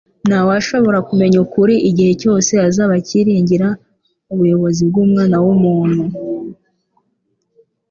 [0.27, 3.67] Nta washobora kumenya ukuri igihe cyose azaba acyiringira
[4.33, 6.03] ubuyobozi bw'umwana w'umuntu.